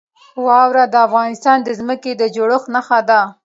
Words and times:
واوره 0.45 0.83
د 0.93 0.95
افغانستان 1.07 1.57
د 1.63 1.69
ځمکې 1.79 2.11
د 2.17 2.23
جوړښت 2.35 2.67
نښه 2.75 2.99
ده. 3.09 3.21